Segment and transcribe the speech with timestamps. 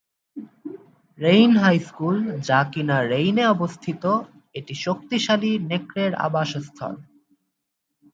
[1.17, 2.17] Rain high school,
[2.47, 4.03] যা কিনা রেইনে অবস্থিত,
[4.55, 6.93] এটি শক্তিশালী নেকড়ের আবাসস্থল।